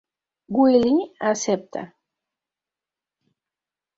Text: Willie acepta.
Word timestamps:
Willie 0.59 1.03
acepta. 1.31 1.83